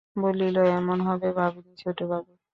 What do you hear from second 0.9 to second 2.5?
হবে ভাবিনি ছোটবাবু।